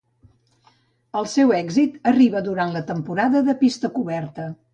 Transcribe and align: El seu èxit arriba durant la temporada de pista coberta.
El 1.19 1.29
seu 1.33 1.53
èxit 1.57 1.99
arriba 2.13 2.41
durant 2.49 2.73
la 2.79 2.83
temporada 2.89 3.45
de 3.53 3.57
pista 3.63 3.93
coberta. 4.01 4.49